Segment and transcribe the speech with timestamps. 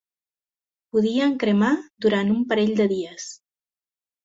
[0.95, 1.69] Podien cremar
[2.07, 3.31] durant un parell de dies.